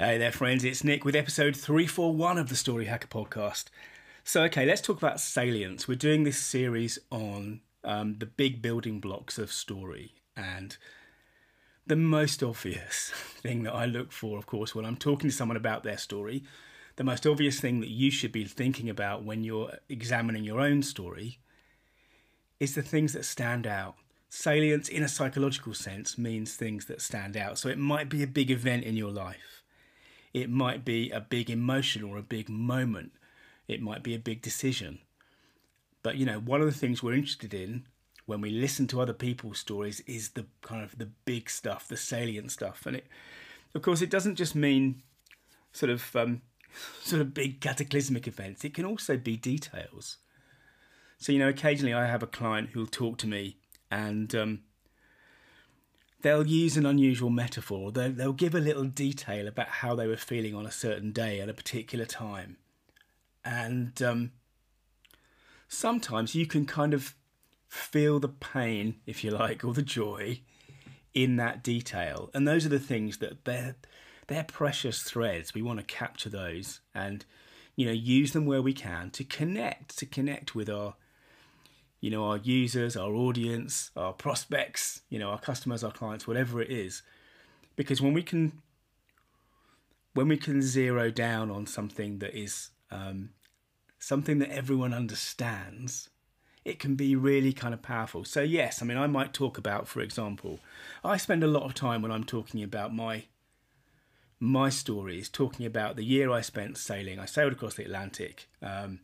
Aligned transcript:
Hey 0.00 0.16
there, 0.16 0.32
friends. 0.32 0.64
It's 0.64 0.82
Nick 0.82 1.04
with 1.04 1.14
episode 1.14 1.54
341 1.54 2.38
of 2.38 2.48
the 2.48 2.56
Story 2.56 2.86
Hacker 2.86 3.06
podcast. 3.06 3.66
So, 4.24 4.42
okay, 4.44 4.64
let's 4.64 4.80
talk 4.80 4.96
about 4.96 5.20
salience. 5.20 5.86
We're 5.86 5.94
doing 5.94 6.24
this 6.24 6.38
series 6.38 6.98
on 7.10 7.60
um, 7.84 8.16
the 8.16 8.24
big 8.24 8.62
building 8.62 9.00
blocks 9.00 9.36
of 9.36 9.52
story. 9.52 10.14
And 10.34 10.78
the 11.86 11.96
most 11.96 12.42
obvious 12.42 13.10
thing 13.42 13.64
that 13.64 13.74
I 13.74 13.84
look 13.84 14.10
for, 14.10 14.38
of 14.38 14.46
course, 14.46 14.74
when 14.74 14.86
I'm 14.86 14.96
talking 14.96 15.28
to 15.28 15.36
someone 15.36 15.58
about 15.58 15.82
their 15.82 15.98
story, 15.98 16.44
the 16.96 17.04
most 17.04 17.26
obvious 17.26 17.60
thing 17.60 17.80
that 17.80 17.90
you 17.90 18.10
should 18.10 18.32
be 18.32 18.46
thinking 18.46 18.88
about 18.88 19.22
when 19.22 19.44
you're 19.44 19.74
examining 19.90 20.44
your 20.44 20.62
own 20.62 20.82
story 20.82 21.40
is 22.58 22.74
the 22.74 22.80
things 22.80 23.12
that 23.12 23.26
stand 23.26 23.66
out. 23.66 23.96
Salience, 24.30 24.88
in 24.88 25.02
a 25.02 25.08
psychological 25.08 25.74
sense, 25.74 26.16
means 26.16 26.54
things 26.54 26.86
that 26.86 27.02
stand 27.02 27.36
out. 27.36 27.58
So, 27.58 27.68
it 27.68 27.76
might 27.76 28.08
be 28.08 28.22
a 28.22 28.26
big 28.26 28.50
event 28.50 28.84
in 28.84 28.96
your 28.96 29.10
life 29.10 29.59
it 30.32 30.50
might 30.50 30.84
be 30.84 31.10
a 31.10 31.20
big 31.20 31.50
emotion 31.50 32.02
or 32.02 32.16
a 32.16 32.22
big 32.22 32.48
moment. 32.48 33.12
It 33.68 33.82
might 33.82 34.02
be 34.02 34.14
a 34.14 34.18
big 34.18 34.42
decision. 34.42 35.00
But 36.02 36.16
you 36.16 36.26
know, 36.26 36.38
one 36.38 36.60
of 36.60 36.66
the 36.66 36.78
things 36.78 37.02
we're 37.02 37.14
interested 37.14 37.54
in 37.54 37.86
when 38.26 38.40
we 38.40 38.50
listen 38.50 38.86
to 38.88 39.00
other 39.00 39.12
people's 39.12 39.58
stories 39.58 40.00
is 40.00 40.30
the 40.30 40.46
kind 40.62 40.82
of 40.82 40.96
the 40.98 41.10
big 41.24 41.50
stuff, 41.50 41.88
the 41.88 41.96
salient 41.96 42.52
stuff. 42.52 42.86
And 42.86 42.96
it, 42.96 43.06
of 43.74 43.82
course, 43.82 44.02
it 44.02 44.10
doesn't 44.10 44.36
just 44.36 44.54
mean 44.54 45.02
sort 45.72 45.90
of 45.90 46.14
um, 46.14 46.42
sort 47.02 47.20
of 47.22 47.34
big 47.34 47.60
cataclysmic 47.60 48.26
events. 48.26 48.64
It 48.64 48.74
can 48.74 48.84
also 48.84 49.16
be 49.16 49.36
details. 49.36 50.18
So 51.18 51.32
you 51.32 51.38
know, 51.38 51.48
occasionally 51.48 51.92
I 51.92 52.06
have 52.06 52.22
a 52.22 52.26
client 52.26 52.70
who'll 52.70 52.86
talk 52.86 53.18
to 53.18 53.26
me 53.26 53.56
and 53.90 54.34
um, 54.34 54.60
they'll 56.22 56.46
use 56.46 56.76
an 56.76 56.86
unusual 56.86 57.30
metaphor. 57.30 57.92
They'll, 57.92 58.12
they'll 58.12 58.32
give 58.32 58.54
a 58.54 58.60
little 58.60 58.84
detail 58.84 59.48
about 59.48 59.68
how 59.68 59.94
they 59.94 60.06
were 60.06 60.16
feeling 60.16 60.54
on 60.54 60.66
a 60.66 60.70
certain 60.70 61.12
day 61.12 61.40
at 61.40 61.48
a 61.48 61.54
particular 61.54 62.04
time. 62.04 62.56
And 63.44 64.00
um, 64.02 64.32
sometimes 65.68 66.34
you 66.34 66.46
can 66.46 66.66
kind 66.66 66.92
of 66.94 67.14
feel 67.68 68.20
the 68.20 68.28
pain, 68.28 68.96
if 69.06 69.24
you 69.24 69.30
like, 69.30 69.64
or 69.64 69.72
the 69.72 69.82
joy 69.82 70.40
in 71.14 71.36
that 71.36 71.62
detail. 71.62 72.30
And 72.34 72.46
those 72.46 72.66
are 72.66 72.70
the 72.70 72.78
things 72.78 73.18
that 73.18 73.44
they're, 73.44 73.76
they're 74.26 74.44
precious 74.44 75.02
threads. 75.02 75.54
We 75.54 75.62
want 75.62 75.78
to 75.78 75.84
capture 75.84 76.28
those 76.28 76.80
and, 76.94 77.24
you 77.76 77.86
know, 77.86 77.92
use 77.92 78.32
them 78.32 78.46
where 78.46 78.62
we 78.62 78.72
can 78.72 79.10
to 79.12 79.24
connect, 79.24 79.98
to 79.98 80.06
connect 80.06 80.54
with 80.54 80.68
our 80.68 80.94
you 82.00 82.10
know, 82.10 82.24
our 82.24 82.38
users, 82.38 82.96
our 82.96 83.12
audience, 83.12 83.90
our 83.96 84.12
prospects, 84.12 85.02
you 85.10 85.18
know, 85.18 85.30
our 85.30 85.38
customers, 85.38 85.84
our 85.84 85.92
clients, 85.92 86.26
whatever 86.26 86.60
it 86.60 86.70
is. 86.70 87.02
Because 87.76 88.00
when 88.00 88.14
we 88.14 88.22
can 88.22 88.52
when 90.14 90.28
we 90.28 90.36
can 90.36 90.60
zero 90.60 91.10
down 91.10 91.50
on 91.50 91.66
something 91.66 92.18
that 92.18 92.36
is 92.36 92.70
um, 92.90 93.30
something 93.98 94.38
that 94.38 94.50
everyone 94.50 94.92
understands, 94.92 96.10
it 96.64 96.78
can 96.78 96.96
be 96.96 97.14
really 97.14 97.52
kind 97.52 97.72
of 97.72 97.82
powerful. 97.82 98.24
So 98.24 98.40
yes, 98.40 98.82
I 98.82 98.86
mean 98.86 98.98
I 98.98 99.06
might 99.06 99.32
talk 99.32 99.58
about, 99.58 99.86
for 99.86 100.00
example, 100.00 100.58
I 101.04 101.16
spend 101.16 101.44
a 101.44 101.48
lot 101.48 101.64
of 101.64 101.74
time 101.74 102.02
when 102.02 102.12
I'm 102.12 102.24
talking 102.24 102.62
about 102.62 102.94
my 102.94 103.24
my 104.42 104.70
stories, 104.70 105.28
talking 105.28 105.66
about 105.66 105.96
the 105.96 106.04
year 106.04 106.30
I 106.30 106.40
spent 106.40 106.78
sailing. 106.78 107.18
I 107.18 107.26
sailed 107.26 107.52
across 107.52 107.74
the 107.74 107.84
Atlantic. 107.84 108.48
Um, 108.62 109.00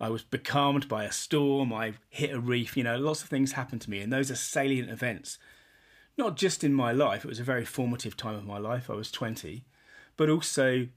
I 0.00 0.08
was 0.08 0.22
becalmed 0.22 0.88
by 0.88 1.04
a 1.04 1.12
storm, 1.12 1.72
I 1.72 1.94
hit 2.08 2.32
a 2.32 2.40
reef, 2.40 2.76
you 2.76 2.84
know, 2.84 2.98
lots 2.98 3.22
of 3.22 3.28
things 3.28 3.52
happened 3.52 3.80
to 3.82 3.90
me, 3.90 4.00
and 4.00 4.12
those 4.12 4.30
are 4.30 4.36
salient 4.36 4.90
events. 4.90 5.38
Not 6.16 6.36
just 6.36 6.64
in 6.64 6.74
my 6.74 6.92
life, 6.92 7.24
it 7.24 7.28
was 7.28 7.40
a 7.40 7.44
very 7.44 7.64
formative 7.64 8.16
time 8.16 8.34
of 8.34 8.44
my 8.44 8.58
life, 8.58 8.90
I 8.90 8.94
was 8.94 9.10
20, 9.10 9.64
but 10.16 10.28
also 10.28 10.88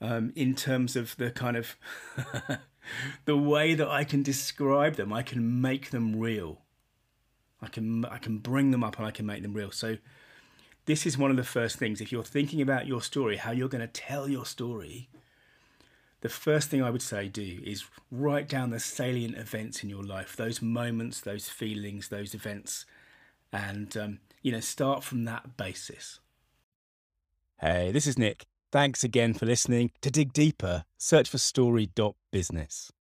um, 0.00 0.32
in 0.34 0.54
terms 0.54 0.96
of 0.96 1.16
the 1.16 1.30
kind 1.30 1.56
of 1.56 1.76
the 3.24 3.36
way 3.36 3.74
that 3.74 3.88
I 3.88 4.04
can 4.04 4.22
describe 4.22 4.96
them, 4.96 5.12
I 5.12 5.22
can 5.22 5.60
make 5.60 5.90
them 5.90 6.18
real. 6.18 6.62
I 7.60 7.68
can 7.68 8.04
I 8.06 8.18
can 8.18 8.38
bring 8.38 8.72
them 8.72 8.82
up 8.82 8.98
and 8.98 9.06
I 9.06 9.12
can 9.12 9.24
make 9.24 9.42
them 9.42 9.54
real. 9.54 9.70
So 9.70 9.98
this 10.86 11.06
is 11.06 11.16
one 11.16 11.30
of 11.30 11.36
the 11.36 11.44
first 11.44 11.78
things. 11.78 12.00
If 12.00 12.10
you're 12.10 12.24
thinking 12.24 12.60
about 12.60 12.88
your 12.88 13.00
story, 13.00 13.36
how 13.36 13.52
you're 13.52 13.68
going 13.68 13.86
to 13.86 13.86
tell 13.86 14.28
your 14.28 14.44
story, 14.44 15.08
the 16.22 16.28
first 16.28 16.70
thing 16.70 16.82
I 16.82 16.90
would 16.90 17.02
say 17.02 17.28
do 17.28 17.60
is 17.64 17.84
write 18.10 18.48
down 18.48 18.70
the 18.70 18.80
salient 18.80 19.36
events 19.36 19.82
in 19.82 19.90
your 19.90 20.04
life, 20.04 20.36
those 20.36 20.62
moments, 20.62 21.20
those 21.20 21.48
feelings, 21.48 22.08
those 22.08 22.34
events, 22.34 22.86
and 23.52 23.94
um, 23.96 24.20
you 24.40 24.52
know 24.52 24.60
start 24.60 25.04
from 25.04 25.24
that 25.24 25.56
basis. 25.56 26.20
Hey, 27.60 27.92
this 27.92 28.06
is 28.06 28.18
Nick. 28.18 28.46
Thanks 28.70 29.04
again 29.04 29.34
for 29.34 29.46
listening. 29.46 29.90
To 30.00 30.10
dig 30.10 30.32
deeper, 30.32 30.84
search 30.96 31.28
for 31.28 31.38
story.business. 31.38 32.92